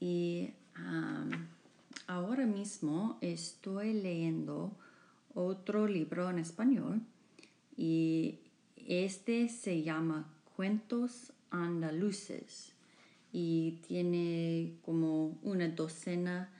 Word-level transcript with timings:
y 0.00 0.50
ahora 2.06 2.46
mismo 2.46 3.18
estoy 3.20 3.92
leyendo 3.92 4.72
otro 5.34 5.86
libro 5.86 6.30
en 6.30 6.38
español 6.38 7.02
y 7.76 8.38
este 8.76 9.48
se 9.48 9.82
llama 9.82 10.26
Cuentos 10.56 11.32
Andaluces 11.50 12.72
y 13.32 13.78
tiene 13.86 14.74
como 14.84 15.38
una 15.42 15.68
docena 15.68 16.50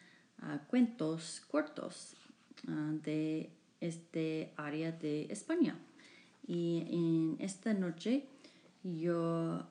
de 0.41 0.59
cuentos 0.69 1.43
cortos 1.51 2.15
ah, 2.69 2.93
de 3.03 3.51
este 3.81 4.53
área 4.57 4.93
de 4.93 5.27
España. 5.31 5.77
Y 6.47 6.85
en 6.91 7.37
esta 7.41 7.75
noche 7.75 8.27
yo 8.83 9.67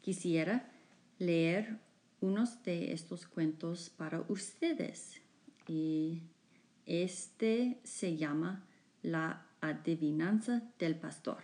quisiera 0.00 0.70
leer 1.18 1.78
unos 2.20 2.62
de 2.62 2.92
estos 2.92 3.26
cuentos 3.26 3.90
para 3.90 4.24
ustedes. 4.28 5.20
Y 5.66 6.22
este 6.86 7.80
se 7.84 8.16
llama 8.16 8.64
La 9.02 9.46
adivinanza 9.60 10.62
del 10.78 10.96
pastor. 10.96 11.42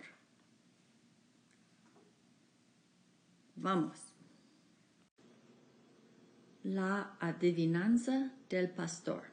Vamos. 3.55 3.97
La 6.63 7.15
adivinanza 7.19 8.31
del 8.49 8.69
pastor. 8.69 9.23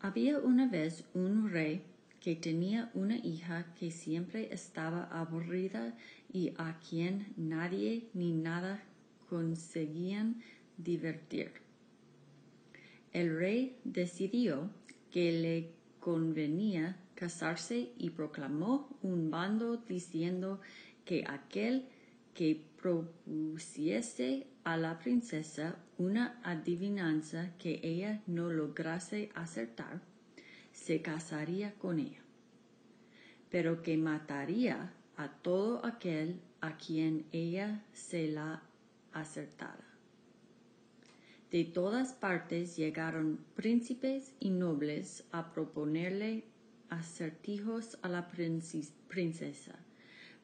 Había 0.00 0.38
una 0.38 0.68
vez 0.68 1.04
un 1.12 1.50
rey 1.50 1.84
que 2.20 2.36
tenía 2.36 2.90
una 2.94 3.16
hija 3.16 3.74
que 3.74 3.90
siempre 3.90 4.52
estaba 4.52 5.04
aburrida 5.04 5.96
y 6.32 6.54
a 6.56 6.78
quien 6.78 7.32
nadie 7.36 8.08
ni 8.14 8.32
nada 8.32 8.82
conseguían 9.28 10.42
divertir. 10.76 11.52
El 13.12 13.36
rey 13.36 13.78
decidió 13.84 14.70
que 15.10 15.32
le 15.32 15.70
convenía 16.00 16.96
casarse 17.14 17.92
y 17.98 18.10
proclamó 18.10 18.96
un 19.02 19.30
bando 19.30 19.76
diciendo 19.76 20.60
que 21.04 21.24
aquel 21.26 21.88
que 22.34 22.62
propusiese 22.80 24.46
a 24.62 24.76
la 24.76 24.98
princesa 24.98 25.76
una 25.96 26.40
adivinanza 26.44 27.50
que 27.58 27.80
ella 27.82 28.22
no 28.26 28.50
lograse 28.50 29.30
acertar, 29.34 30.00
se 30.70 31.02
casaría 31.02 31.74
con 31.74 31.98
ella, 31.98 32.20
pero 33.50 33.82
que 33.82 33.96
mataría 33.96 34.92
a 35.16 35.28
todo 35.28 35.84
aquel 35.84 36.40
a 36.60 36.76
quien 36.76 37.26
ella 37.32 37.82
se 37.92 38.28
la 38.28 38.62
acertada. 39.20 39.84
De 41.50 41.64
todas 41.64 42.12
partes 42.12 42.76
llegaron 42.76 43.38
príncipes 43.54 44.34
y 44.38 44.50
nobles 44.50 45.24
a 45.32 45.50
proponerle 45.52 46.44
acertijos 46.90 47.98
a 48.02 48.08
la 48.08 48.28
princesa, 48.28 49.78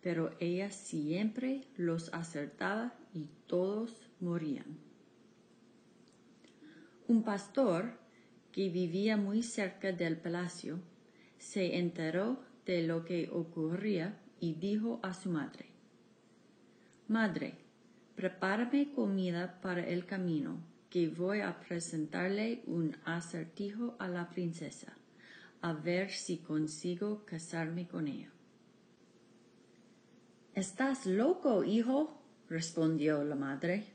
pero 0.02 0.30
ella 0.40 0.70
siempre 0.70 1.66
los 1.76 2.12
acertaba 2.14 2.94
y 3.12 3.26
todos 3.46 4.08
morían. 4.20 4.78
Un 7.06 7.22
pastor 7.22 7.98
que 8.50 8.70
vivía 8.70 9.18
muy 9.18 9.42
cerca 9.42 9.92
del 9.92 10.16
palacio 10.16 10.78
se 11.38 11.76
enteró 11.76 12.38
de 12.64 12.82
lo 12.82 13.04
que 13.04 13.28
ocurría 13.30 14.18
y 14.40 14.54
dijo 14.54 15.00
a 15.02 15.12
su 15.12 15.28
madre, 15.28 15.66
Madre, 17.08 17.63
prepárame 18.14 18.92
comida 18.92 19.60
para 19.60 19.86
el 19.86 20.06
camino, 20.06 20.60
que 20.90 21.08
voy 21.08 21.40
a 21.40 21.58
presentarle 21.60 22.62
un 22.66 22.96
acertijo 23.04 23.96
a 23.98 24.06
la 24.06 24.30
princesa, 24.30 24.92
a 25.60 25.72
ver 25.72 26.10
si 26.10 26.38
consigo 26.38 27.24
casarme 27.24 27.88
con 27.88 28.06
ella. 28.06 28.30
Estás 30.54 31.04
loco, 31.06 31.64
hijo, 31.64 32.22
respondió 32.48 33.24
la 33.24 33.34
madre. 33.34 33.86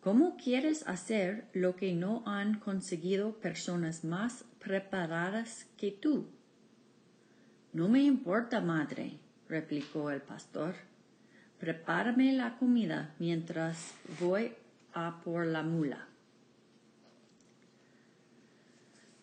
¿Cómo 0.00 0.36
quieres 0.36 0.86
hacer 0.88 1.48
lo 1.52 1.76
que 1.76 1.92
no 1.92 2.24
han 2.26 2.58
conseguido 2.58 3.34
personas 3.38 4.04
más 4.04 4.44
preparadas 4.58 5.66
que 5.76 5.92
tú? 5.92 6.26
No 7.72 7.88
me 7.88 8.02
importa, 8.02 8.60
madre, 8.60 9.18
replicó 9.48 10.10
el 10.10 10.22
pastor. 10.22 10.74
Prepárame 11.58 12.32
la 12.32 12.58
comida 12.58 13.14
mientras 13.18 13.94
voy 14.20 14.52
a 14.92 15.20
por 15.24 15.46
la 15.46 15.62
mula. 15.62 16.06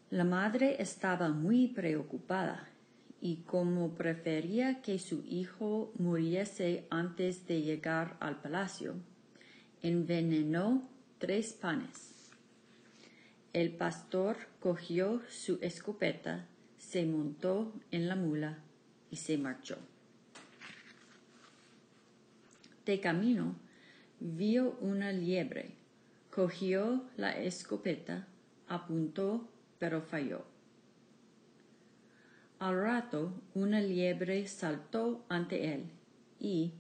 La 0.10 0.24
madre 0.24 0.82
estaba 0.82 1.30
muy 1.30 1.68
preocupada 1.68 2.68
y 3.22 3.38
como 3.38 3.96
prefería 3.96 4.82
que 4.82 5.00
su 5.00 5.24
hijo 5.26 5.92
muriese 5.98 6.86
antes 6.90 7.48
de 7.48 7.62
llegar 7.62 8.18
al 8.20 8.42
palacio, 8.42 8.96
envenenó 9.82 10.88
tres 11.20 11.54
panes. 11.54 12.14
El 13.54 13.72
pastor 13.72 14.38
cogió 14.60 15.22
su 15.30 15.58
escopeta, 15.62 16.48
se 16.78 17.06
montó 17.06 17.74
en 17.92 18.08
la 18.08 18.16
mula 18.16 18.58
y 19.10 19.16
se 19.16 19.38
marchó. 19.38 19.78
De 22.86 23.00
camino 23.00 23.56
vio 24.20 24.78
una 24.82 25.12
liebre, 25.12 25.76
cogió 26.30 27.04
la 27.16 27.32
escopeta, 27.42 28.28
apuntó, 28.68 29.50
pero 29.80 30.02
falló. 30.02 30.46
Al 32.60 32.82
rato 32.82 33.34
una 33.54 33.82
liebre 33.82 34.48
saltó 34.48 35.26
ante 35.30 35.74
él 35.74 35.92
y, 36.40 36.74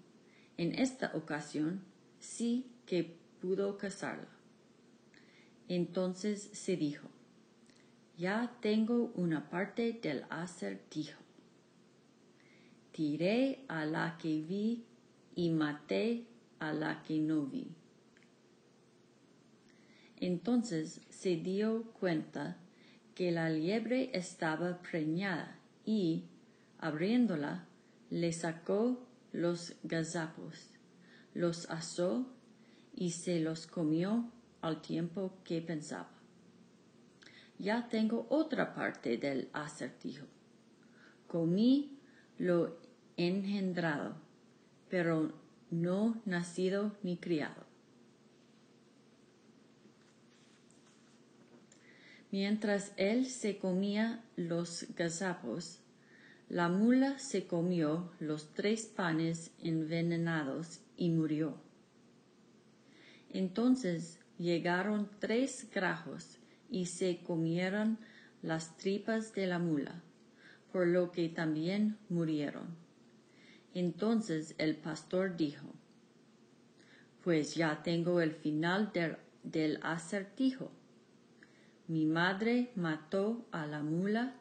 en 0.57 0.73
esta 0.79 1.11
ocasión, 1.15 1.83
sí 2.19 2.71
que 2.85 3.17
pudo 3.41 3.77
cazarla. 3.77 4.29
Entonces 5.67 6.49
se 6.53 6.75
dijo, 6.77 7.07
ya 8.17 8.57
tengo 8.61 9.11
una 9.15 9.49
parte 9.49 9.99
del 10.01 10.25
acertijo. 10.29 11.19
Tiré 12.91 13.65
a 13.67 13.85
la 13.85 14.17
que 14.17 14.41
vi 14.41 14.85
y 15.35 15.49
maté 15.49 16.25
a 16.59 16.73
la 16.73 17.03
que 17.03 17.19
no 17.19 17.45
vi. 17.45 17.67
Entonces 20.17 21.01
se 21.09 21.35
dio 21.35 21.83
cuenta 21.99 22.57
que 23.15 23.31
la 23.31 23.49
liebre 23.49 24.09
estaba 24.13 24.81
preñada 24.81 25.59
y, 25.85 26.23
abriéndola, 26.79 27.65
le 28.09 28.31
sacó 28.31 29.05
los 29.31 29.75
gazapos, 29.83 30.69
los 31.33 31.69
asó 31.69 32.25
y 32.95 33.11
se 33.11 33.39
los 33.39 33.67
comió 33.67 34.31
al 34.61 34.81
tiempo 34.81 35.33
que 35.43 35.61
pensaba. 35.61 36.09
Ya 37.59 37.89
tengo 37.89 38.25
otra 38.29 38.73
parte 38.73 39.17
del 39.17 39.49
acertijo. 39.51 40.25
Comí 41.27 41.99
lo 42.37 42.77
engendrado 43.17 44.22
pero 44.93 45.31
no 45.71 46.21
nacido 46.23 46.95
ni 47.01 47.17
criado. 47.17 47.65
Mientras 52.29 52.93
él 52.97 53.25
se 53.25 53.57
comía 53.57 54.23
los 54.35 54.85
gazapos, 54.95 55.79
la 56.47 56.69
mula 56.69 57.17
se 57.17 57.47
comió 57.47 58.11
los 58.19 58.53
tres 58.53 58.85
panes 58.85 59.49
envenenados 59.63 60.81
y 60.95 61.09
murió. 61.09 61.57
Entonces 63.31 64.19
llegaron 64.37 65.09
tres 65.17 65.71
grajos 65.73 66.37
y 66.69 66.85
se 66.85 67.23
comieron 67.23 67.97
las 68.43 68.77
tripas 68.77 69.33
de 69.33 69.47
la 69.47 69.57
mula, 69.57 70.03
por 70.71 70.85
lo 70.85 71.11
que 71.11 71.29
también 71.29 71.97
murieron. 72.09 72.82
Entonces 73.73 74.53
el 74.59 74.75
pastor 74.75 75.35
dijo, 75.35 75.65
pues 77.23 77.55
ya 77.55 77.81
tengo 77.81 78.21
el 78.21 78.31
final 78.31 78.91
del, 79.43 79.79
acertijo. 79.81 80.71
Mi 81.87 82.05
madre 82.05 82.71
mató 82.75 83.45
a 83.51 83.65
la 83.65 83.81
mula 83.81 84.35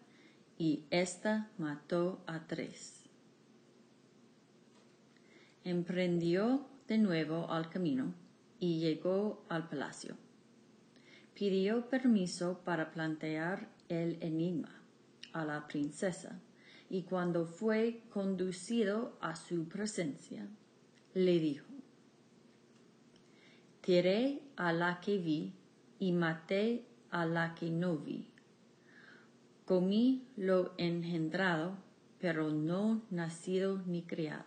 y 0.58 0.84
ésta 0.90 1.50
mató 1.58 2.22
a 2.26 2.46
tres. 2.46 3.04
Emprendió 5.64 6.66
de 6.88 6.98
nuevo 6.98 7.50
al 7.50 7.70
camino 7.70 8.14
y 8.60 8.80
llegó 8.80 9.44
al 9.48 9.68
palacio. 9.68 10.16
Pidió 11.34 11.88
permiso 11.88 12.60
para 12.64 12.90
plantear 12.90 13.68
el 13.88 14.18
enigma 14.22 14.82
a 15.32 15.44
la 15.44 15.66
princesa 15.66 16.38
y 16.92 17.04
cuando 17.04 17.46
fue 17.46 18.02
conducido 18.10 19.16
a 19.22 19.34
su 19.34 19.66
presencia, 19.66 20.46
le 21.14 21.38
dijo, 21.38 21.64
Tiré 23.80 24.42
a 24.56 24.74
la 24.74 25.00
que 25.00 25.16
vi 25.16 25.54
y 25.98 26.12
maté 26.12 26.84
a 27.10 27.24
la 27.24 27.54
que 27.54 27.70
no 27.70 27.96
vi. 27.96 28.28
Comí 29.64 30.28
lo 30.36 30.74
engendrado, 30.76 31.78
pero 32.20 32.50
no 32.50 33.00
nacido 33.08 33.78
ni 33.86 34.02
criado. 34.02 34.44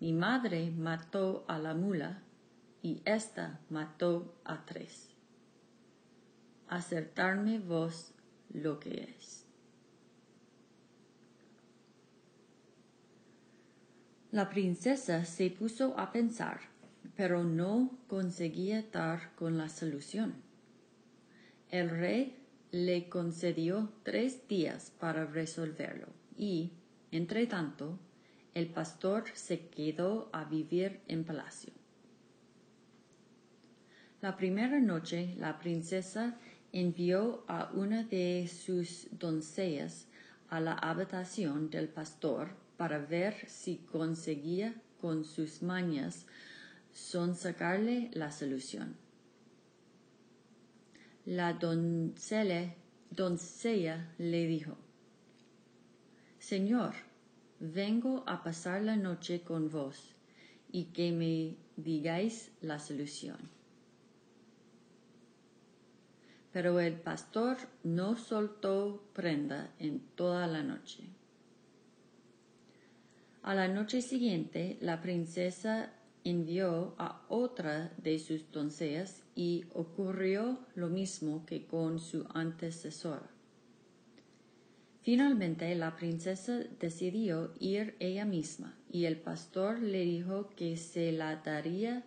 Mi 0.00 0.12
madre 0.12 0.72
mató 0.72 1.44
a 1.46 1.60
la 1.60 1.74
mula 1.74 2.20
y 2.82 3.00
ésta 3.04 3.60
mató 3.70 4.34
a 4.44 4.66
tres. 4.66 5.14
Acertarme 6.66 7.60
vos 7.60 8.12
lo 8.52 8.80
que 8.80 9.14
es. 9.16 9.45
La 14.36 14.50
princesa 14.50 15.24
se 15.24 15.48
puso 15.48 15.98
a 15.98 16.12
pensar, 16.12 16.60
pero 17.16 17.42
no 17.42 17.96
conseguía 18.06 18.84
dar 18.92 19.34
con 19.34 19.56
la 19.56 19.70
solución. 19.70 20.34
El 21.70 21.88
rey 21.88 22.36
le 22.70 23.08
concedió 23.08 23.90
tres 24.02 24.46
días 24.46 24.92
para 25.00 25.24
resolverlo 25.24 26.08
y, 26.36 26.72
entre 27.12 27.46
tanto, 27.46 27.98
el 28.52 28.66
pastor 28.66 29.24
se 29.32 29.68
quedó 29.68 30.28
a 30.34 30.44
vivir 30.44 31.00
en 31.08 31.24
palacio. 31.24 31.72
La 34.20 34.36
primera 34.36 34.78
noche 34.80 35.34
la 35.38 35.58
princesa 35.58 36.36
envió 36.72 37.42
a 37.48 37.70
una 37.72 38.02
de 38.04 38.50
sus 38.52 39.08
doncellas 39.12 40.08
a 40.50 40.60
la 40.60 40.74
habitación 40.74 41.70
del 41.70 41.88
pastor 41.88 42.65
para 42.76 42.98
ver 42.98 43.48
si 43.48 43.78
conseguía 43.78 44.74
con 45.00 45.24
sus 45.24 45.62
mañas 45.62 46.26
sonsacarle 46.92 48.10
la 48.14 48.30
solución. 48.30 48.96
La 51.24 51.52
doncella, 51.54 52.74
doncella 53.10 54.12
le 54.18 54.46
dijo, 54.46 54.76
Señor, 56.38 56.94
vengo 57.58 58.22
a 58.26 58.42
pasar 58.42 58.82
la 58.82 58.96
noche 58.96 59.42
con 59.42 59.70
vos 59.70 60.14
y 60.70 60.84
que 60.86 61.12
me 61.12 61.56
digáis 61.76 62.52
la 62.60 62.78
solución. 62.78 63.38
Pero 66.52 66.80
el 66.80 66.94
pastor 66.94 67.56
no 67.82 68.16
soltó 68.16 69.02
prenda 69.12 69.74
en 69.78 70.00
toda 70.14 70.46
la 70.46 70.62
noche. 70.62 71.15
A 73.46 73.54
la 73.54 73.68
noche 73.68 74.02
siguiente, 74.02 74.76
la 74.80 75.00
princesa 75.00 75.92
envió 76.24 76.96
a 76.98 77.24
otra 77.28 77.92
de 77.96 78.18
sus 78.18 78.50
doncellas 78.50 79.22
y 79.36 79.66
ocurrió 79.72 80.58
lo 80.74 80.88
mismo 80.88 81.46
que 81.46 81.64
con 81.64 82.00
su 82.00 82.26
antecesora. 82.34 83.30
Finalmente 85.02 85.72
la 85.76 85.94
princesa 85.94 86.58
decidió 86.80 87.52
ir 87.60 87.94
ella 88.00 88.24
misma 88.24 88.76
y 88.90 89.04
el 89.04 89.16
pastor 89.16 89.78
le 89.78 90.00
dijo 90.00 90.50
que 90.56 90.76
se 90.76 91.12
la 91.12 91.36
daría 91.36 92.02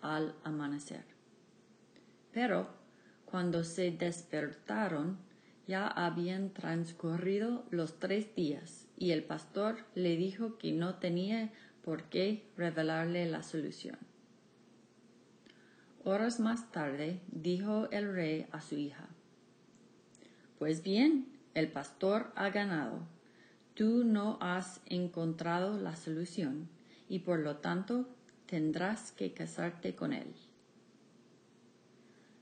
al 0.00 0.36
amanecer. 0.44 1.02
Pero 2.30 2.68
cuando 3.24 3.64
se 3.64 3.90
despertaron 3.90 5.18
ya 5.66 5.88
habían 5.88 6.50
transcurrido 6.52 7.64
los 7.70 7.98
tres 7.98 8.32
días 8.36 8.87
y 8.98 9.12
el 9.12 9.22
pastor 9.22 9.84
le 9.94 10.16
dijo 10.16 10.58
que 10.58 10.72
no 10.72 10.96
tenía 10.96 11.50
por 11.82 12.04
qué 12.04 12.44
revelarle 12.56 13.26
la 13.26 13.42
solución. 13.42 13.96
Horas 16.04 16.40
más 16.40 16.70
tarde 16.72 17.20
dijo 17.30 17.88
el 17.90 18.12
rey 18.12 18.46
a 18.50 18.60
su 18.60 18.76
hija, 18.76 19.08
Pues 20.58 20.82
bien, 20.82 21.28
el 21.54 21.70
pastor 21.70 22.32
ha 22.34 22.50
ganado. 22.50 23.06
Tú 23.74 24.04
no 24.04 24.38
has 24.40 24.80
encontrado 24.86 25.78
la 25.78 25.94
solución 25.94 26.68
y 27.08 27.20
por 27.20 27.38
lo 27.38 27.58
tanto 27.58 28.08
tendrás 28.46 29.12
que 29.12 29.32
casarte 29.32 29.94
con 29.94 30.12
él. 30.12 30.34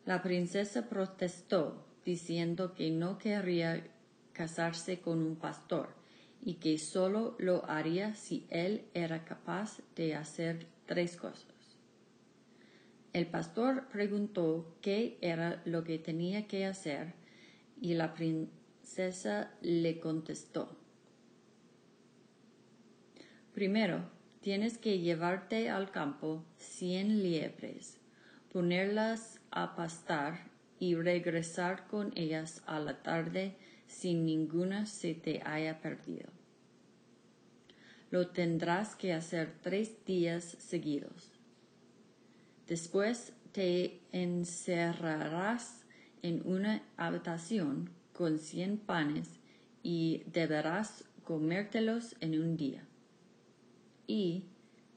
La 0.06 0.23
princesa 0.23 0.88
protestó 0.88 1.85
diciendo 2.05 2.73
que 2.75 2.91
no 2.91 3.19
querría 3.19 3.87
casarse 4.32 5.00
con 5.00 5.19
un 5.19 5.37
pastor 5.37 6.06
y 6.47 6.55
que 6.55 6.79
solo 6.79 7.35
lo 7.41 7.69
haría 7.69 8.15
si 8.15 8.47
él 8.51 8.85
era 8.95 9.25
capaz 9.25 9.81
de 9.97 10.15
hacer 10.15 10.69
tres 10.87 11.17
cosas. 11.17 11.53
El 13.13 13.27
pastor 13.27 13.89
preguntó 13.89 14.77
qué 14.81 15.19
era 15.21 15.61
lo 15.65 15.83
que 15.83 15.99
tenía 15.99 16.47
que 16.47 16.65
hacer 16.65 17.15
y 17.81 17.95
la 17.95 18.15
princesa 18.15 19.51
le 19.61 19.99
contestó. 19.99 20.71
Primero, 23.53 24.09
tienes 24.41 24.79
que 24.79 25.01
llevarte 25.01 25.69
al 25.69 25.91
campo 25.91 26.45
cien 26.59 27.25
liebres, 27.25 27.99
ponerlas 28.53 29.41
a 29.51 29.75
pastar 29.75 30.49
y 30.79 30.95
regresar 30.95 31.89
con 31.89 32.13
ellas 32.15 32.63
a 32.67 32.79
la 32.79 33.03
tarde 33.03 33.57
sin 33.89 34.25
ninguna 34.25 34.87
se 34.87 35.15
te 35.15 35.43
haya 35.45 35.81
perdido. 35.81 36.36
Lo 38.11 38.29
tendrás 38.29 38.94
que 38.94 39.12
hacer 39.12 39.53
tres 39.62 40.05
días 40.05 40.56
seguidos. 40.58 41.32
Después 42.67 43.33
te 43.52 44.00
encerrarás 44.12 45.85
en 46.23 46.42
una 46.45 46.83
habitación 46.97 47.90
con 48.12 48.38
cien 48.38 48.78
panes 48.78 49.40
y 49.83 50.23
deberás 50.26 51.04
comértelos 51.25 52.16
en 52.21 52.40
un 52.40 52.57
día. 52.57 52.85
Y, 54.07 54.45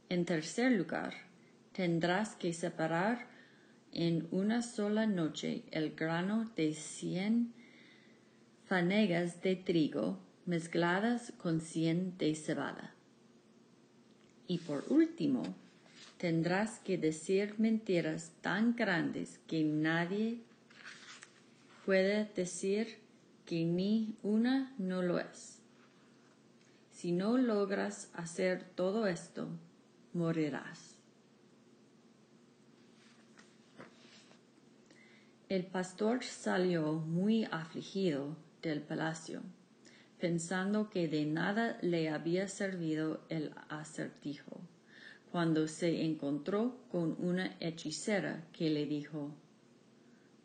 en 0.10 0.26
tercer 0.26 0.72
lugar, 0.72 1.14
tendrás 1.72 2.36
que 2.36 2.54
separar 2.54 3.28
en 3.92 4.28
una 4.32 4.62
sola 4.62 5.06
noche 5.06 5.64
el 5.72 5.96
grano 5.96 6.50
de 6.56 6.74
cien 6.74 7.54
fanegas 8.66 9.42
de 9.42 9.56
trigo 9.56 10.20
mezcladas 10.46 11.34
con 11.38 11.60
cien 11.60 12.18
de 12.18 12.36
cebada. 12.36 12.96
Y 14.50 14.58
por 14.58 14.84
último, 14.90 15.44
tendrás 16.18 16.80
que 16.80 16.98
decir 16.98 17.54
mentiras 17.60 18.32
tan 18.42 18.76
grandes 18.76 19.40
que 19.46 19.64
nadie 19.64 20.40
puede 21.86 22.26
decir 22.36 22.98
que 23.46 23.64
ni 23.64 24.16
una 24.24 24.74
no 24.80 25.04
lo 25.04 25.20
es. 25.20 25.60
Si 26.92 27.12
no 27.12 27.38
logras 27.38 28.10
hacer 28.16 28.64
todo 28.74 29.06
esto, 29.06 29.48
morirás. 30.14 30.96
El 35.48 35.64
pastor 35.68 36.24
salió 36.24 36.94
muy 36.94 37.46
afligido 37.52 38.36
del 38.64 38.82
palacio 38.82 39.44
pensando 40.20 40.90
que 40.90 41.08
de 41.08 41.26
nada 41.26 41.78
le 41.82 42.10
había 42.10 42.48
servido 42.48 43.22
el 43.30 43.54
acertijo, 43.70 44.60
cuando 45.32 45.68
se 45.68 46.04
encontró 46.04 46.76
con 46.92 47.16
una 47.20 47.56
hechicera 47.60 48.46
que 48.52 48.70
le 48.70 48.86
dijo 48.86 49.32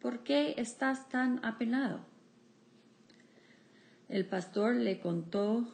¿Por 0.01 0.23
qué 0.23 0.55
estás 0.59 1.09
tan 1.09 1.45
apenado? 1.45 2.01
El 4.09 4.27
pastor 4.27 4.77
le 4.77 5.01
contó 5.01 5.67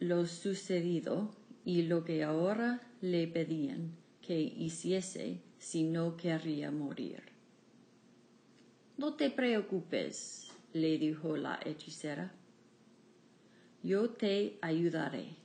lo 0.00 0.26
sucedido 0.26 1.30
y 1.64 1.82
lo 1.82 2.04
que 2.04 2.24
ahora 2.24 2.80
le 3.00 3.28
pedían 3.28 3.92
que 4.22 4.40
hiciese 4.40 5.42
si 5.58 5.84
no 5.84 6.16
querría 6.16 6.70
morir. 6.70 7.22
No 8.96 9.14
te 9.14 9.30
preocupes, 9.30 10.50
le 10.72 10.96
dijo 10.98 11.36
la 11.36 11.60
hechicera 11.64 12.32
yo 13.86 14.10
te 14.10 14.58
ayudaré. 14.62 15.36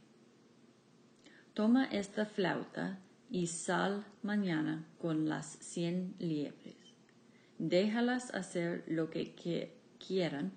Toma 1.54 1.86
esta 1.86 2.26
flauta 2.26 2.98
y 3.30 3.46
sal 3.46 4.04
mañana 4.24 4.84
con 5.00 5.30
las 5.30 5.46
cien 5.46 6.16
liebres. 6.18 6.76
Déjalas 7.60 8.34
hacer 8.34 8.84
lo 8.88 9.12
que 9.12 9.36
quieran 10.00 10.54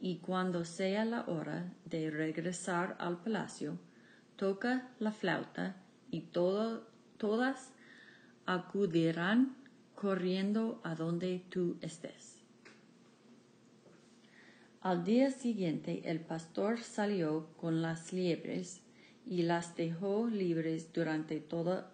y 0.00 0.20
cuando 0.20 0.64
sea 0.64 1.04
la 1.04 1.26
hora 1.26 1.70
de 1.84 2.10
regresar 2.10 2.96
al 2.98 3.20
palacio, 3.20 3.78
toca 4.36 4.88
la 4.98 5.12
flauta 5.12 5.76
y 6.10 6.22
todas 6.22 7.74
acudirán 8.46 9.54
corriendo 9.94 10.80
a 10.82 10.94
donde 10.94 11.44
tú 11.50 11.76
estés. 11.82 12.37
Al 14.80 15.02
día 15.04 15.32
siguiente 15.32 16.02
el 16.04 16.20
pastor 16.20 16.78
salió 16.78 17.48
con 17.56 17.82
las 17.82 18.12
liebres 18.12 18.80
y 19.26 19.42
las 19.42 19.74
dejó 19.74 20.28
libres 20.28 20.92
durante 20.92 21.40
todo, 21.40 21.84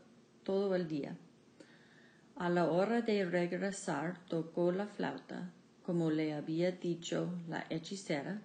todo 0.42 0.74
el 0.74 0.86
día. 0.86 1.16
A 2.36 2.50
la 2.50 2.70
hora 2.70 3.00
de 3.00 3.24
regresar 3.24 4.18
tocó 4.26 4.70
la 4.70 4.86
flauta, 4.86 5.50
como 5.82 6.10
le 6.10 6.34
había 6.34 6.72
dicho 6.72 7.32
la 7.48 7.64
hechicera, 7.70 8.42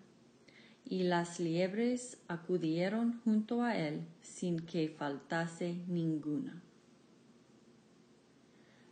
y 0.85 1.03
las 1.03 1.39
liebres 1.39 2.17
acudieron 2.27 3.19
junto 3.23 3.61
a 3.61 3.77
él 3.77 4.07
sin 4.21 4.59
que 4.61 4.87
faltase 4.89 5.83
ninguna. 5.87 6.63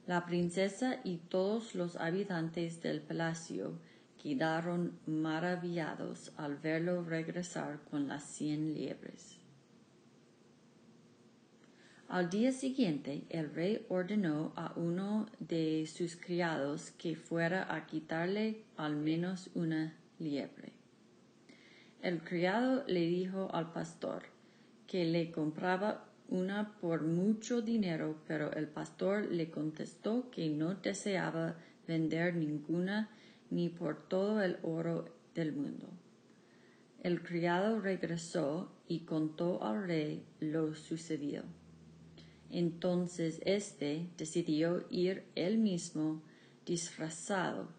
La 0.08 0.26
princesa 0.26 1.00
y 1.04 1.18
todos 1.18 1.74
los 1.74 1.96
habitantes 1.96 2.82
del 2.82 3.02
palacio 3.02 3.80
quedaron 4.22 5.00
maravillados 5.06 6.32
al 6.38 6.58
verlo 6.58 7.04
regresar 7.04 7.80
con 7.90 8.08
las 8.08 8.24
cien 8.24 8.74
liebres. 8.74 9.38
Al 12.10 12.30
día 12.30 12.54
siguiente 12.54 13.24
el 13.30 13.54
rey 13.54 13.86
ordenó 13.90 14.54
a 14.56 14.72
uno 14.78 15.26
de 15.40 15.86
sus 15.88 16.16
criados 16.16 16.92
que 16.92 17.18
fuera 17.18 17.74
a 17.76 17.86
quitarle 17.86 18.64
al 18.78 18.96
menos 18.96 19.50
una 19.56 19.94
liebre. 20.18 20.72
El 22.02 22.24
criado 22.24 22.86
le 22.88 23.02
dijo 23.02 23.50
al 23.54 23.74
pastor 23.74 24.24
que 24.88 25.04
le 25.04 25.32
compraba 25.32 26.06
una 26.30 26.78
por 26.80 27.04
mucho 27.04 27.62
dinero, 27.62 28.16
pero 28.26 28.54
el 28.54 28.68
pastor 28.68 29.26
le 29.26 29.50
contestó 29.50 30.30
que 30.32 30.50
no 30.50 30.76
deseaba 30.76 31.56
vender 31.88 32.36
ninguna 32.36 33.10
ni 33.50 33.70
por 33.70 34.08
todo 34.08 34.42
el 34.42 34.58
oro 34.64 35.06
del 35.34 35.54
mundo. 35.54 35.88
El 37.02 37.22
criado 37.22 37.80
regresó 37.80 38.72
y 38.88 39.02
contó 39.02 39.64
al 39.64 39.88
rey 39.88 40.26
lo 40.40 40.74
sucedido. 40.76 41.44
Entonces 42.50 43.42
éste 43.46 44.10
decidió 44.18 44.86
ir 44.90 45.26
él 45.36 45.58
mismo 45.58 46.22
disfrazado. 46.66 47.70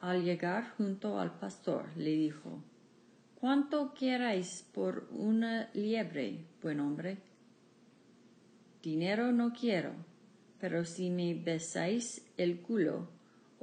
Al 0.00 0.24
llegar 0.24 0.74
junto 0.76 1.18
al 1.18 1.38
pastor, 1.38 1.86
le 1.96 2.10
dijo, 2.10 2.62
¿Cuánto 3.44 3.94
queráis 3.94 4.66
por 4.72 5.06
una 5.10 5.70
liebre, 5.74 6.44
buen 6.62 6.80
hombre? 6.80 7.18
Dinero 8.82 9.32
no 9.32 9.52
quiero, 9.52 9.92
pero 10.60 10.84
si 10.84 11.10
me 11.10 11.34
besáis 11.34 12.24
el 12.36 12.60
culo, 12.60 13.08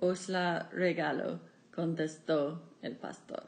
os 0.02 0.30
la 0.30 0.68
regalo, 0.74 1.40
contestó 1.74 2.62
el 2.82 2.98
pastor. 2.98 3.46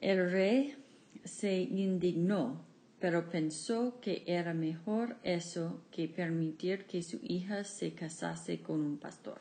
El 0.00 0.30
rey 0.30 0.76
se 1.24 1.62
indignó, 1.62 2.64
pero 3.00 3.28
pensó 3.28 3.98
que 4.00 4.22
era 4.26 4.54
mejor 4.54 5.16
eso 5.24 5.82
que 5.90 6.06
permitir 6.06 6.86
que 6.86 7.02
su 7.02 7.18
hija 7.22 7.64
se 7.64 7.92
casase 7.92 8.62
con 8.62 8.80
un 8.80 8.98
pastor. 8.98 9.40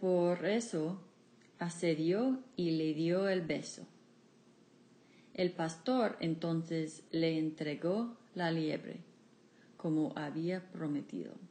Por 0.00 0.44
eso 0.44 1.00
accedió 1.60 2.42
y 2.56 2.72
le 2.72 2.92
dio 2.92 3.28
el 3.28 3.42
beso. 3.42 3.86
El 5.34 5.52
pastor 5.52 6.16
entonces 6.18 7.04
le 7.12 7.38
entregó 7.38 8.16
la 8.34 8.50
liebre, 8.50 8.96
como 9.76 10.12
había 10.16 10.60
prometido. 10.72 11.47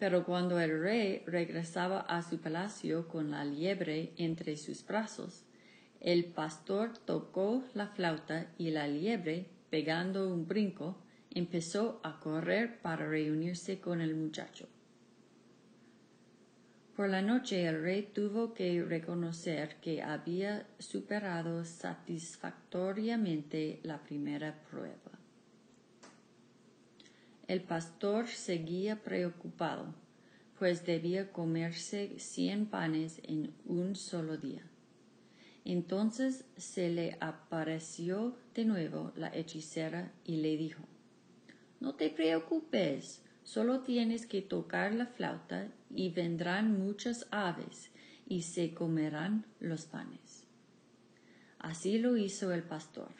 Pero 0.00 0.24
cuando 0.24 0.58
el 0.58 0.80
rey 0.80 1.22
regresaba 1.26 2.00
a 2.00 2.22
su 2.22 2.40
palacio 2.40 3.06
con 3.06 3.30
la 3.30 3.44
liebre 3.44 4.12
entre 4.16 4.56
sus 4.56 4.84
brazos, 4.84 5.44
el 6.00 6.24
pastor 6.24 6.96
tocó 6.96 7.62
la 7.74 7.86
flauta 7.88 8.50
y 8.56 8.70
la 8.70 8.88
liebre, 8.88 9.44
pegando 9.68 10.32
un 10.32 10.48
brinco, 10.48 10.96
empezó 11.30 12.00
a 12.02 12.18
correr 12.18 12.80
para 12.80 13.06
reunirse 13.06 13.78
con 13.78 14.00
el 14.00 14.14
muchacho. 14.14 14.66
Por 16.96 17.10
la 17.10 17.20
noche 17.20 17.66
el 17.66 17.82
rey 17.82 18.08
tuvo 18.14 18.54
que 18.54 18.82
reconocer 18.82 19.76
que 19.82 20.02
había 20.02 20.66
superado 20.78 21.66
satisfactoriamente 21.66 23.80
la 23.82 24.02
primera 24.02 24.62
prueba. 24.70 25.19
El 27.50 27.62
pastor 27.62 28.28
seguía 28.28 29.02
preocupado, 29.02 29.92
pues 30.56 30.86
debía 30.86 31.32
comerse 31.32 32.16
cien 32.20 32.66
panes 32.66 33.20
en 33.24 33.52
un 33.66 33.96
solo 33.96 34.36
día. 34.36 34.62
Entonces 35.64 36.44
se 36.56 36.90
le 36.90 37.16
apareció 37.18 38.36
de 38.54 38.66
nuevo 38.66 39.10
la 39.16 39.34
hechicera 39.34 40.12
y 40.24 40.36
le 40.36 40.56
dijo, 40.56 40.84
No 41.80 41.96
te 41.96 42.08
preocupes, 42.10 43.20
Solo 43.42 43.80
tienes 43.80 44.26
que 44.26 44.42
tocar 44.42 44.94
la 44.94 45.06
flauta 45.06 45.72
y 45.92 46.10
vendrán 46.10 46.78
muchas 46.78 47.26
aves 47.32 47.90
y 48.28 48.42
se 48.42 48.74
comerán 48.74 49.44
los 49.58 49.86
panes. 49.86 50.44
Así 51.58 51.98
lo 51.98 52.16
hizo 52.16 52.52
el 52.52 52.62
pastor. 52.62 53.10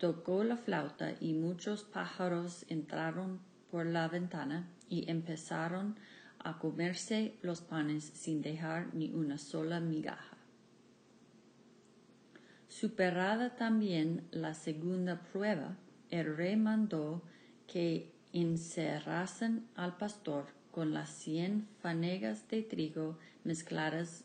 Tocó 0.00 0.44
la 0.44 0.56
flauta 0.56 1.12
y 1.20 1.34
muchos 1.34 1.84
pájaros 1.84 2.64
entraron 2.68 3.38
por 3.70 3.84
la 3.84 4.08
ventana 4.08 4.66
y 4.88 5.10
empezaron 5.10 5.96
a 6.38 6.58
comerse 6.58 7.34
los 7.42 7.60
panes 7.60 8.04
sin 8.14 8.40
dejar 8.40 8.94
ni 8.94 9.10
una 9.10 9.36
sola 9.36 9.78
migaja. 9.78 10.38
Superada 12.68 13.56
también 13.56 14.26
la 14.30 14.54
segunda 14.54 15.20
prueba, 15.20 15.76
el 16.08 16.34
rey 16.34 16.56
mandó 16.56 17.20
que 17.66 18.10
encerrasen 18.32 19.66
al 19.74 19.98
pastor 19.98 20.46
con 20.70 20.94
las 20.94 21.10
cien 21.10 21.68
fanegas 21.82 22.48
de 22.48 22.62
trigo 22.62 23.18
mezcladas 23.44 24.24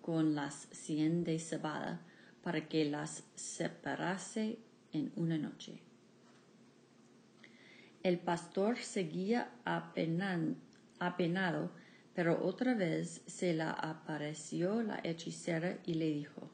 con 0.00 0.34
las 0.34 0.66
cien 0.70 1.24
de 1.24 1.38
cebada 1.38 2.00
para 2.42 2.68
que 2.68 2.86
las 2.86 3.24
separase 3.34 4.58
en 4.92 5.12
una 5.16 5.38
noche. 5.38 5.80
El 8.02 8.18
pastor 8.18 8.78
seguía 8.78 9.50
apenado, 9.64 11.70
pero 12.14 12.44
otra 12.44 12.74
vez 12.74 13.22
se 13.26 13.54
le 13.54 13.62
apareció 13.62 14.82
la 14.82 15.00
hechicera 15.04 15.78
y 15.84 15.94
le 15.94 16.06
dijo, 16.06 16.50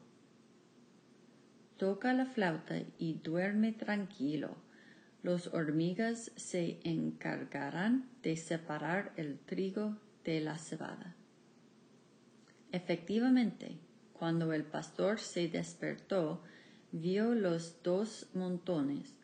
Toca 1.77 2.13
la 2.13 2.25
flauta 2.25 2.81
y 2.97 3.15
duerme 3.15 3.71
tranquilo 3.71 4.55
los 5.27 5.47
hormigas 5.47 6.31
se 6.35 6.79
encargarán 6.83 8.09
de 8.23 8.37
separar 8.37 9.11
el 9.17 9.37
trigo 9.39 9.97
de 10.23 10.39
la 10.39 10.57
cebada. 10.57 11.17
Efectivamente, 12.71 13.77
cuando 14.13 14.53
el 14.53 14.63
pastor 14.63 15.19
se 15.19 15.49
despertó, 15.49 16.41
vio 16.91 17.35
los 17.35 17.81
dos 17.83 18.27
montones 18.33 19.15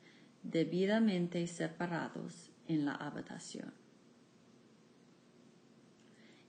debidamente 0.43 1.47
separados 1.47 2.51
en 2.67 2.85
la 2.85 2.95
habitación. 2.95 3.73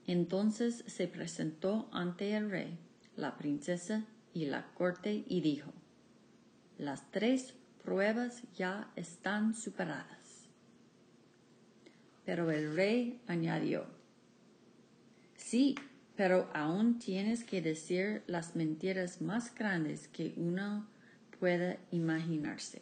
Entonces 0.07 0.83
se 0.87 1.07
presentó 1.07 1.89
ante 1.91 2.35
el 2.35 2.51
rey, 2.51 2.77
la 3.15 3.37
princesa 3.37 4.05
y 4.33 4.45
la 4.45 4.67
corte 4.73 5.23
y 5.27 5.41
dijo, 5.41 5.73
las 6.77 7.09
tres 7.11 7.55
pruebas 7.83 8.43
ya 8.53 8.91
están 8.95 9.55
superadas. 9.55 10.49
Pero 12.25 12.51
el 12.51 12.75
rey 12.75 13.21
añadió, 13.27 13.85
sí, 15.35 15.75
pero 16.15 16.49
aún 16.53 16.99
tienes 16.99 17.43
que 17.43 17.61
decir 17.61 18.23
las 18.27 18.55
mentiras 18.55 19.21
más 19.21 19.53
grandes 19.53 20.07
que 20.07 20.33
uno 20.37 20.87
pueda 21.45 21.77
imaginarse. 21.91 22.81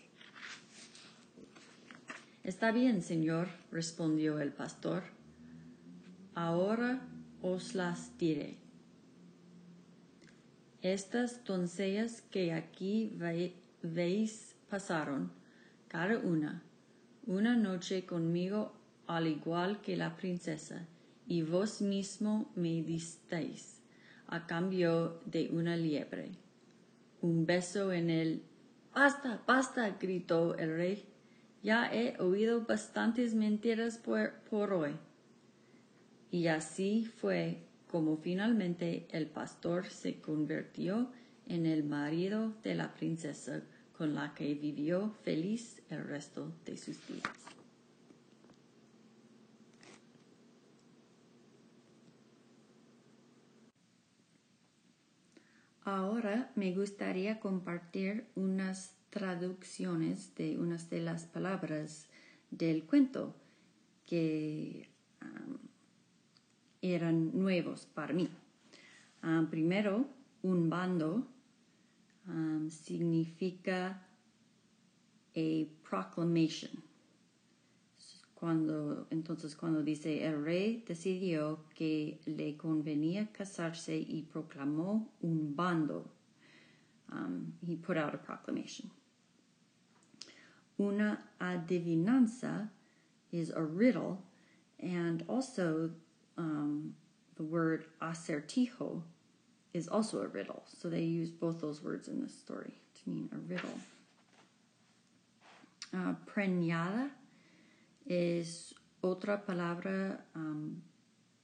Está 2.45 2.71
bien, 2.71 3.01
señor, 3.01 3.49
respondió 3.73 4.39
el 4.39 4.53
pastor. 4.53 5.03
Ahora 6.33 7.01
os 7.41 7.75
las 7.75 8.17
diré. 8.17 8.55
Estas 10.81 11.43
doncellas 11.43 12.21
que 12.31 12.53
aquí 12.53 13.19
veis 13.81 14.55
pasaron, 14.69 15.33
cada 15.89 16.17
una, 16.19 16.63
una 17.27 17.57
noche 17.57 18.05
conmigo 18.05 18.71
al 19.07 19.27
igual 19.27 19.81
que 19.81 19.97
la 19.97 20.15
princesa, 20.15 20.87
y 21.27 21.41
vos 21.41 21.81
mismo 21.81 22.49
me 22.55 22.81
disteis 22.81 23.81
a 24.27 24.47
cambio 24.47 25.19
de 25.25 25.49
una 25.51 25.75
liebre. 25.75 26.29
Un 27.19 27.45
beso 27.45 27.91
en 27.91 28.09
el... 28.09 28.52
Basta, 28.93 29.41
basta, 29.47 29.97
gritó 29.99 30.55
el 30.57 30.75
rey. 30.75 31.05
Ya 31.63 31.91
he 31.91 32.19
oído 32.21 32.61
bastantes 32.65 33.33
mentiras 33.33 33.97
por, 33.97 34.33
por 34.49 34.73
hoy. 34.73 34.95
Y 36.29 36.47
así 36.47 37.05
fue 37.05 37.63
como 37.89 38.17
finalmente 38.17 39.07
el 39.11 39.27
pastor 39.27 39.89
se 39.89 40.19
convirtió 40.19 41.11
en 41.47 41.65
el 41.65 41.83
marido 41.83 42.53
de 42.63 42.75
la 42.75 42.93
princesa 42.93 43.61
con 43.97 44.15
la 44.15 44.33
que 44.33 44.53
vivió 44.55 45.13
feliz 45.23 45.81
el 45.89 46.03
resto 46.03 46.51
de 46.65 46.77
sus 46.77 46.97
días. 47.07 47.42
Ahora 55.85 56.49
me 56.55 56.73
gustaría 56.73 57.41
compartir 57.41 58.25
unas 58.35 58.95
traducciones 59.09 60.33
de 60.35 60.57
unas 60.57 60.89
de 60.89 61.01
las 61.01 61.25
palabras 61.25 62.07
del 62.51 62.85
cuento 62.85 63.35
que 64.05 64.89
eran 66.81 67.37
nuevos 67.37 67.85
para 67.85 68.13
mí. 68.13 68.29
Primero, 69.49 70.07
un 70.41 70.69
bando 70.69 71.27
significa 72.69 74.07
a 75.35 75.65
proclamation 75.89 76.92
cuando, 78.43 79.07
entonces, 79.09 79.55
cuando 79.55 79.81
dice 79.81 80.25
el 80.25 80.43
rey 80.43 80.83
decidió 80.85 81.59
que 81.73 82.19
le 82.25 82.57
convenía 82.57 83.31
casarse 83.31 83.97
y 83.97 84.23
proclamó 84.23 85.07
un 85.21 85.55
bando, 85.55 86.11
um, 87.09 87.53
he 87.65 87.77
put 87.77 87.95
out 87.95 88.13
a 88.13 88.17
proclamation. 88.17 88.91
Una 90.77 91.23
adivinanza 91.39 92.69
is 93.31 93.49
a 93.51 93.63
riddle, 93.63 94.21
and 94.77 95.23
also 95.29 95.89
um, 96.37 96.93
the 97.37 97.43
word 97.43 97.85
acertijo 98.01 99.03
is 99.73 99.87
also 99.87 100.21
a 100.21 100.27
riddle. 100.27 100.63
So 100.65 100.89
they 100.89 101.03
use 101.03 101.31
both 101.31 101.61
those 101.61 101.81
words 101.81 102.09
in 102.09 102.19
this 102.19 102.37
story 102.37 102.73
to 102.95 103.09
mean 103.09 103.29
a 103.31 103.37
riddle. 103.37 103.79
Uh, 105.93 106.15
preñada 106.25 107.09
es 108.05 108.73
otra 109.01 109.45
palabra 109.45 110.25
um, 110.35 110.81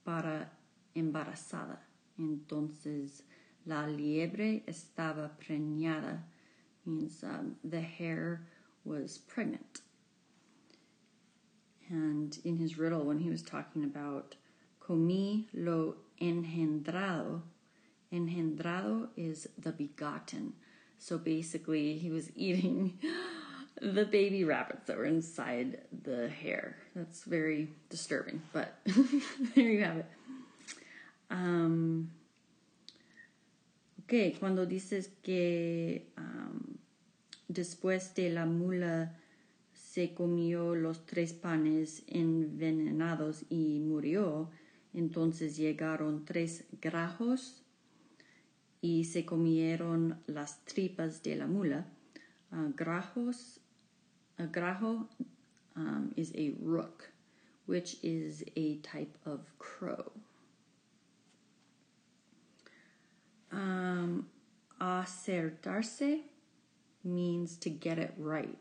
para 0.04 0.52
embarazada. 0.96 1.86
Entonces, 2.18 3.24
la 3.66 3.88
liebre 3.88 4.64
estaba 4.68 5.38
preñada, 5.38 6.24
means 6.86 7.24
um, 7.24 7.56
the 7.64 7.82
hare 7.82 8.42
was 8.84 9.18
pregnant. 9.18 9.82
And 11.90 12.38
in 12.44 12.58
his 12.58 12.78
riddle, 12.78 13.04
when 13.04 13.20
he 13.20 13.30
was 13.30 13.42
talking 13.42 13.84
about 13.84 14.36
comí 14.80 15.48
lo 15.54 15.96
engendrado, 16.22 17.42
engendrado 18.12 19.10
is 19.16 19.48
the 19.58 19.72
begotten. 19.72 20.54
So 20.98 21.18
basically, 21.18 21.98
he 21.98 22.12
was 22.12 22.32
eating 22.36 23.00
the 23.82 24.06
baby 24.06 24.44
rabbits 24.44 24.88
that 24.88 24.98
were 24.98 25.06
inside 25.06 25.82
the 26.04 26.30
hair. 26.30 26.76
That's 26.96 27.24
very 27.24 27.70
disturbing, 27.90 28.42
but 28.54 28.80
there 29.56 29.70
you 29.70 29.84
have 29.84 29.98
it. 29.98 30.06
Um, 31.32 32.12
ok, 34.04 34.38
cuando 34.40 34.66
dices 34.66 35.10
que 35.22 36.12
um, 36.18 36.78
después 37.48 38.14
de 38.16 38.30
la 38.30 38.46
mula 38.46 39.16
se 39.74 40.14
comió 40.14 40.76
los 40.76 41.06
tres 41.06 41.34
panes 41.34 42.04
envenenados 42.08 43.46
y 43.50 43.80
murió, 43.80 44.50
entonces 44.94 45.56
llegaron 45.58 46.26
tres 46.26 46.66
grajos 46.82 47.64
y 48.82 49.06
se 49.06 49.26
comieron 49.26 50.22
las 50.26 50.64
tripas 50.66 51.22
de 51.24 51.36
la 51.36 51.48
mula. 51.48 51.86
Uh, 52.52 52.74
grajos 52.76 53.59
grajo 54.48 55.06
um, 55.76 56.14
is 56.16 56.32
a 56.36 56.54
rook, 56.62 57.12
which 57.66 57.98
is 58.04 58.44
a 58.56 58.76
type 58.78 59.18
of 59.26 59.42
crow. 59.58 60.12
Um, 63.52 64.28
acertarse 64.80 66.22
means 67.04 67.58
to 67.58 67.70
get 67.70 67.98
it 67.98 68.14
right. 68.18 68.58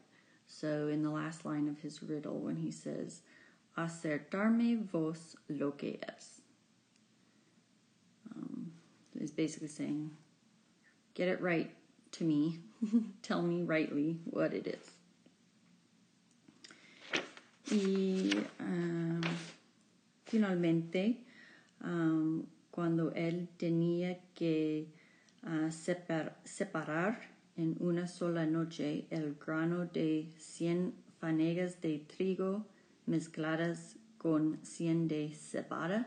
So 0.47 0.89
in 0.89 1.03
the 1.03 1.11
last 1.11 1.45
line 1.45 1.69
of 1.69 1.81
his 1.81 2.03
riddle, 2.03 2.39
when 2.39 2.57
he 2.57 2.71
says, 2.71 3.21
acertarme 3.77 4.85
vos 4.85 5.37
lo 5.49 5.73
que 5.73 5.99
es, 6.09 6.41
um, 8.35 8.73
he's 9.19 9.31
basically 9.31 9.69
saying, 9.69 10.11
get 11.15 11.29
it 11.29 11.41
right 11.43 11.71
to 12.13 12.25
me, 12.25 12.61
tell 13.23 13.43
me 13.43 13.63
rightly 13.63 14.19
what 14.25 14.55
it 14.55 14.67
is. 14.67 14.98
Y 17.71 18.31
um, 18.61 19.21
finalmente, 20.25 21.23
um, 21.83 22.47
cuando 22.71 23.13
él 23.15 23.49
tenía 23.59 24.19
que 24.35 24.87
uh, 25.45 25.71
separ, 25.71 26.39
separar 26.45 27.21
en 27.57 27.77
una 27.81 28.07
sola 28.07 28.47
noche 28.47 29.07
el 29.11 29.35
grano 29.35 29.85
de 29.85 30.33
100 30.39 30.95
fanegas 31.21 31.81
de 31.83 31.99
trigo 31.99 32.65
mezcladas 33.07 33.97
con 34.17 34.59
100 34.63 35.09
de 35.09 35.35
cebada. 35.35 36.07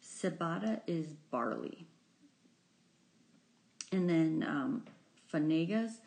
Cebada 0.00 0.82
is 0.86 1.08
barley. 1.32 1.86
And 3.90 4.08
then 4.08 4.44
um, 4.46 4.84
fanegas, 5.32 5.98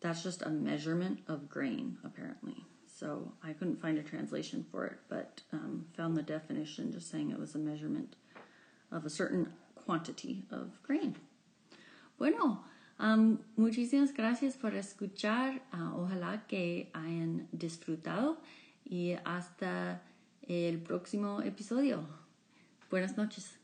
that's 0.00 0.22
just 0.22 0.40
a 0.40 0.48
measurement 0.48 1.20
of 1.28 1.50
grain, 1.50 1.98
apparently. 2.02 2.64
So 2.98 3.30
I 3.42 3.52
couldn't 3.52 3.80
find 3.80 3.98
a 3.98 4.02
translation 4.02 4.64
for 4.70 4.86
it, 4.86 4.98
but 5.10 5.42
um, 5.52 5.84
found 5.94 6.16
the 6.16 6.22
definition 6.22 6.92
just 6.92 7.10
saying 7.10 7.30
it 7.30 7.38
was 7.38 7.54
a 7.54 7.58
measurement 7.58 8.16
of 8.90 9.04
a 9.04 9.10
certain 9.10 9.52
quantity 9.74 10.44
of 10.50 10.82
grain. 10.82 11.14
Bueno, 12.18 12.64
um, 12.98 13.40
muchísimas 13.58 14.14
gracias 14.14 14.56
por 14.56 14.70
escuchar. 14.70 15.60
Uh, 15.74 15.94
ojalá 15.94 16.46
que 16.48 16.88
hayan 16.94 17.46
disfrutado 17.54 18.38
y 18.88 19.18
hasta 19.26 20.00
el 20.48 20.78
próximo 20.78 21.42
episodio. 21.42 22.02
Buenas 22.88 23.18
noches. 23.18 23.55